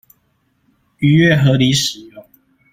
[0.97, 2.27] 逾越合理使用